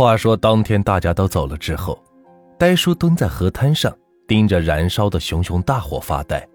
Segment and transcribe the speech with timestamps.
[0.00, 2.02] 话说当天大家都走了之后，
[2.58, 3.94] 呆叔蹲在河滩上，
[4.26, 6.48] 盯着燃烧的熊熊大火发呆。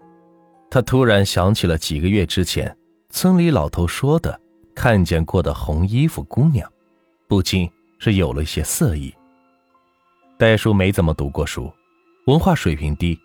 [0.68, 2.76] 他突然想起了几个月之前
[3.08, 4.36] 村里老头说的
[4.74, 6.68] 看见过的红衣服姑娘，
[7.28, 7.70] 不禁
[8.00, 9.14] 是有了一些色意。
[10.36, 11.72] 呆叔没怎么读过书，
[12.26, 13.16] 文化水平低，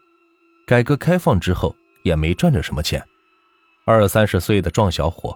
[0.68, 3.04] 改革开放之后也没赚着什么钱，
[3.86, 5.36] 二三十岁的壮小伙，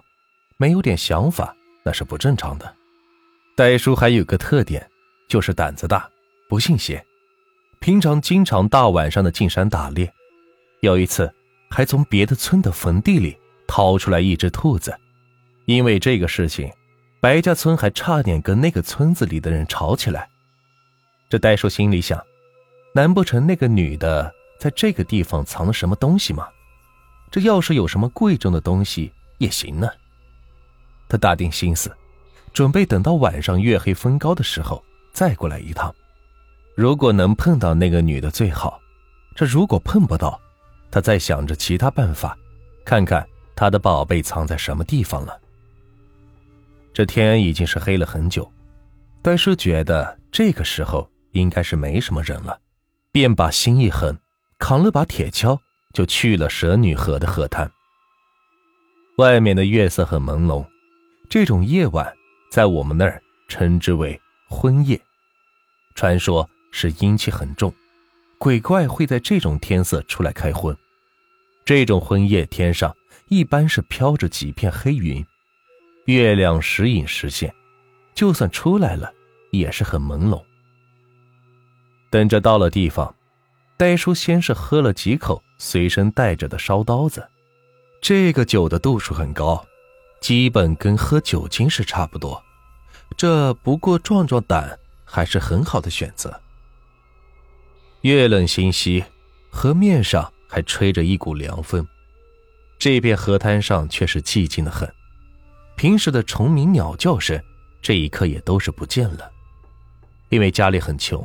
[0.58, 2.72] 没有点想法那是不正常的。
[3.56, 4.86] 呆叔还有个特点，
[5.28, 6.06] 就是胆子大，
[6.46, 7.02] 不信邪。
[7.80, 10.12] 平常经常大晚上的进山打猎，
[10.80, 11.32] 有一次
[11.70, 13.34] 还从别的村的坟地里
[13.66, 14.94] 掏出来一只兔子。
[15.64, 16.70] 因为这个事情，
[17.18, 20.28] 白家村还差点跟那个村子里的人吵起来。
[21.30, 22.22] 这呆叔心里想：
[22.92, 26.46] 难不成那个女的在这个地方藏了什么东西吗？
[27.30, 29.88] 这要是有什么贵重的东西也行呢。
[31.08, 31.90] 他打定心思。
[32.56, 35.94] 准备等到晚上月黑风高的时候再过来一趟，
[36.74, 38.80] 如果能碰到那个女的最好。
[39.34, 40.40] 这如果碰不到，
[40.90, 42.34] 他再想着其他办法，
[42.82, 45.38] 看看他的宝贝藏在什么地方了。
[46.94, 48.50] 这天已经是黑了很久，
[49.20, 52.58] 戴叔觉得这个时候应该是没什么人了，
[53.12, 54.16] 便把心一横，
[54.58, 55.58] 扛了把铁锹
[55.92, 57.70] 就去了蛇女河的河滩。
[59.18, 60.64] 外面的月色很朦胧，
[61.28, 62.10] 这种夜晚。
[62.56, 64.18] 在我们那儿称之为
[64.48, 64.98] 婚夜，
[65.94, 67.70] 传说是阴气很重，
[68.38, 70.74] 鬼怪会在这种天色出来开荤。
[71.66, 72.96] 这种婚夜天上
[73.28, 75.22] 一般是飘着几片黑云，
[76.06, 77.54] 月亮时隐时现，
[78.14, 79.12] 就算出来了
[79.50, 80.42] 也是很朦胧。
[82.08, 83.14] 等着到了地方，
[83.76, 87.28] 呆叔先是喝了几口随身带着的烧刀子，
[88.00, 89.62] 这个酒的度数很高，
[90.22, 92.42] 基本跟喝酒精是差不多。
[93.16, 96.38] 这不过壮壮胆，还是很好的选择。
[98.02, 99.02] 月冷星稀，
[99.50, 101.86] 河面上还吹着一股凉风，
[102.78, 104.92] 这片河滩上却是寂静的很。
[105.76, 107.42] 平时的虫鸣鸟叫声，
[107.80, 109.32] 这一刻也都是不见了。
[110.28, 111.24] 因为家里很穷，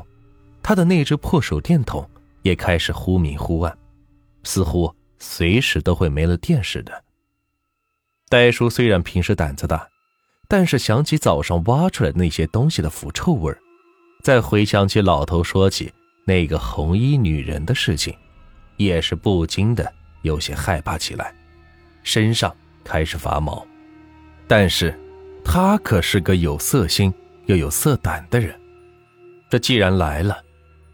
[0.63, 2.09] 他的那只破手电筒
[2.41, 3.77] 也开始忽明忽暗，
[4.43, 7.03] 似乎随时都会没了电似的。
[8.29, 9.89] 呆叔虽然平时胆子大。
[10.51, 13.55] 但是想起早上挖出来那些东西的腐臭味
[14.21, 15.89] 再回想起老头说起
[16.25, 18.13] 那个红衣女人的事情，
[18.75, 19.89] 也是不禁的
[20.23, 21.33] 有些害怕起来，
[22.03, 22.53] 身上
[22.83, 23.65] 开始发毛。
[24.45, 24.93] 但是，
[25.41, 27.13] 他可是个有色心
[27.45, 28.53] 又有色胆的人，
[29.49, 30.43] 这既然来了，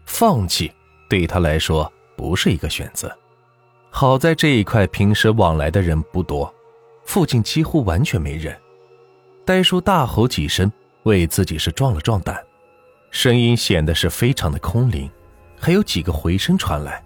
[0.06, 0.70] 放弃
[1.10, 3.12] 对他来说不是一个选择。
[3.90, 6.54] 好在这一块平时往来的人不多，
[7.04, 8.56] 附近几乎完全没人。
[9.48, 10.70] 呆叔大吼几声，
[11.04, 12.38] 为自己是壮了壮胆，
[13.10, 15.10] 声音显得是非常的空灵，
[15.58, 17.02] 还有几个回声传来。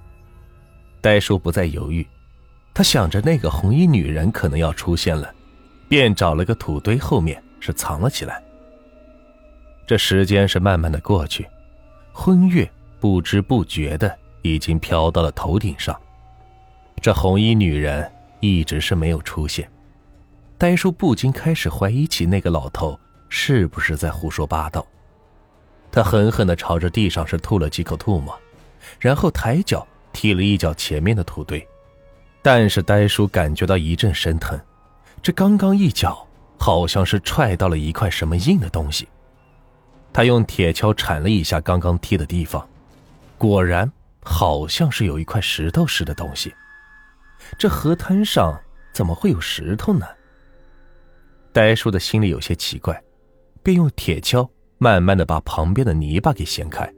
[1.00, 2.04] 呆叔不再犹豫，
[2.74, 5.32] 他想着那个红衣女人可能要出现了，
[5.88, 8.42] 便找了个土堆后面是藏了起来。
[9.86, 11.46] 这时间是慢慢的过去，
[12.12, 15.96] 昏月不知不觉的已经飘到了头顶上，
[17.00, 18.10] 这红衣女人
[18.40, 19.70] 一直是没有出现。
[20.62, 22.96] 呆叔不禁开始怀疑起那个老头
[23.28, 24.86] 是不是在胡说八道。
[25.90, 28.32] 他狠狠地朝着地上是吐了几口唾沫，
[29.00, 31.66] 然后抬脚踢了一脚前面的土堆。
[32.42, 34.56] 但是呆叔感觉到一阵生疼，
[35.20, 36.24] 这刚刚一脚
[36.60, 39.08] 好像是踹到了一块什么硬的东西。
[40.12, 42.64] 他用铁锹铲了一下刚刚踢的地方，
[43.36, 43.90] 果然
[44.22, 46.54] 好像是有一块石头似的东西。
[47.58, 48.56] 这河滩上
[48.92, 50.06] 怎么会有石头呢？
[51.52, 53.00] 呆叔的心里有些奇怪，
[53.62, 54.48] 便用铁锹
[54.78, 56.90] 慢慢的把旁边的泥巴给掀开。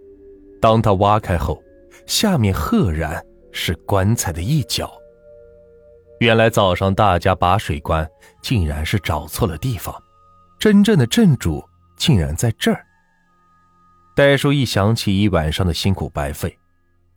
[0.60, 1.62] 当他挖开后，
[2.06, 4.91] 下面赫然是棺材的一角。
[6.20, 8.09] 原来早上大家拔水棺，
[8.41, 9.94] 竟然是找错了地方，
[10.59, 11.62] 真正的正主
[11.97, 12.86] 竟然在这儿。
[14.15, 16.57] 呆叔一想起一晚上的辛苦白费，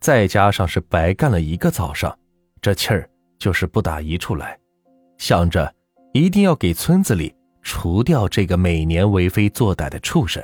[0.00, 2.18] 再加上是白干了一个早上，
[2.60, 3.08] 这气儿
[3.38, 4.58] 就是不打一处来，
[5.16, 5.72] 想着。
[6.12, 10.42] 一定要给村子里除掉这个每年为非作歹的畜生。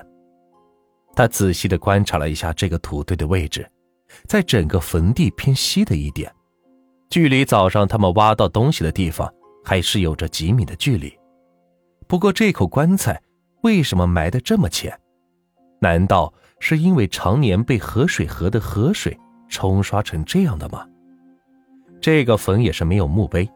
[1.14, 3.68] 他仔细的观察了一下这个土堆的位置，
[4.26, 6.30] 在整个坟地偏西的一点，
[7.08, 9.32] 距离早上他们挖到东西的地方
[9.64, 11.12] 还是有着几米的距离。
[12.06, 13.20] 不过这口棺材
[13.62, 14.92] 为什么埋得这么浅？
[15.80, 19.16] 难道是因为常年被河水河的河水
[19.48, 20.86] 冲刷成这样的吗？
[22.00, 23.48] 这个坟也是没有墓碑，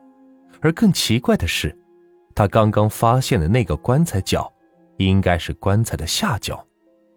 [0.60, 1.76] 而更奇怪的是。
[2.34, 4.52] 他刚刚发现的那个棺材角，
[4.98, 6.64] 应该是棺材的下角，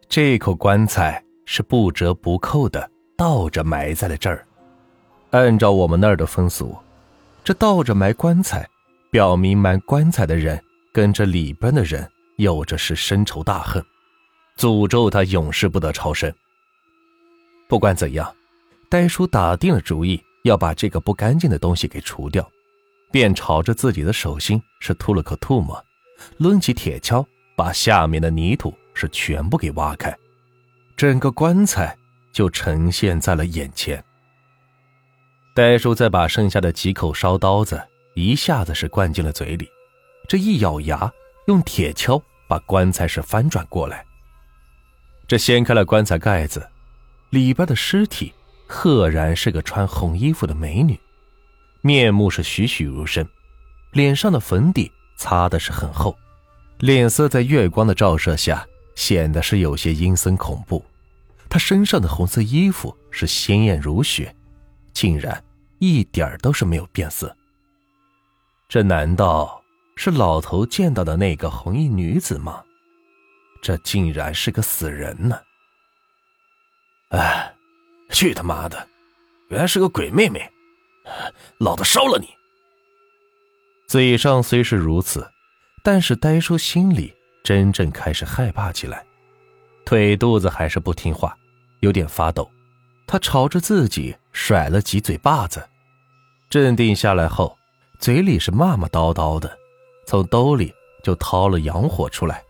[0.09, 4.45] 这口棺材是不折不扣的倒着埋在了这儿。
[5.29, 6.75] 按照我们那儿的风俗，
[7.43, 8.67] 这倒着埋棺材，
[9.09, 10.61] 表明埋棺材的人
[10.91, 13.83] 跟这里边的人有着是深仇大恨，
[14.57, 16.33] 诅咒他永世不得超生。
[17.69, 18.35] 不管怎样，
[18.89, 22.45] 呆叔打定了主意要把这个不干净的东西给除掉，
[23.11, 25.83] 便朝着自己的手心是吐了口唾沫，
[26.37, 27.25] 抡起铁锹
[27.55, 30.17] 把下面的泥土是全部给挖开，
[30.95, 31.95] 整个棺材
[32.31, 34.03] 就呈现在了眼前。
[35.53, 37.81] 呆叔再把剩下的几口烧刀子
[38.15, 39.69] 一下子是灌进了嘴里，
[40.27, 41.11] 这一咬牙，
[41.47, 44.05] 用铁锹把棺材是翻转过来，
[45.27, 46.65] 这掀开了棺材盖子。
[47.31, 48.33] 里边的尸体
[48.67, 50.99] 赫然是个穿红衣服的美女，
[51.81, 53.27] 面目是栩栩如生，
[53.91, 56.15] 脸上的粉底擦的是很厚，
[56.79, 60.83] 脸色在月光的照射下显得是有些阴森恐怖。
[61.49, 64.33] 她身上的红色衣服是鲜艳如雪，
[64.93, 65.43] 竟然
[65.79, 67.35] 一点都是没有变色。
[68.69, 69.61] 这难道
[69.95, 72.63] 是老头见到的那个红衣女子吗？
[73.61, 75.39] 这竟然是个死人呢！
[77.09, 77.53] 哎，
[78.09, 78.87] 去他妈的！
[79.49, 80.49] 原来是个鬼妹妹，
[81.57, 82.27] 老子烧了你！
[83.87, 85.29] 嘴上虽是如此，
[85.83, 87.13] 但是呆叔心里
[87.43, 89.05] 真正开始害怕起来，
[89.85, 91.37] 腿肚子还是不听话，
[91.79, 92.49] 有点发抖。
[93.07, 95.67] 他朝着自己甩了几嘴巴子，
[96.49, 97.57] 镇定下来后，
[97.99, 99.57] 嘴里是骂骂叨叨的，
[100.05, 102.43] 从兜里就掏了洋火出来。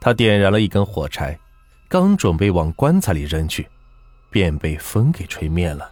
[0.00, 1.38] 他点燃了一根火柴。
[1.90, 3.66] 刚准备往棺材里扔去，
[4.28, 5.90] 便被风给吹灭了。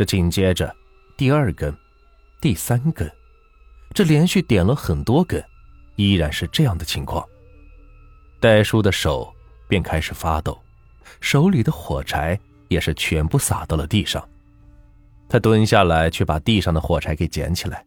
[0.00, 0.74] 这紧接着，
[1.14, 1.76] 第二根，
[2.40, 3.12] 第三根，
[3.92, 5.44] 这连续点了很多根，
[5.96, 7.22] 依然是这样的情况。
[8.40, 9.30] 戴叔的手
[9.68, 10.58] 便开始发抖，
[11.20, 14.26] 手里的火柴也是全部洒到了地上。
[15.28, 17.84] 他蹲下来去把地上的火柴给捡起来，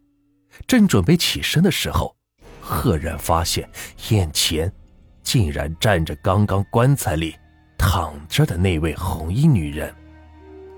[0.68, 2.14] 正准备起身的时候，
[2.60, 3.68] 赫然发现
[4.10, 4.72] 眼前。
[5.24, 7.34] 竟然站着刚刚棺材里
[7.76, 9.92] 躺着的那位红衣女人，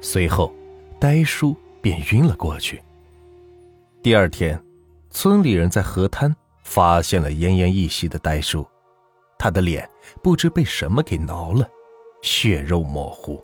[0.01, 0.51] 随后，
[0.99, 2.83] 呆叔便晕了过去。
[4.03, 4.59] 第二天，
[5.11, 8.67] 村里人在河滩发现了奄奄一息的呆叔，
[9.39, 9.89] 他的脸
[10.23, 11.69] 不知被什么给挠了，
[12.23, 13.41] 血肉模糊。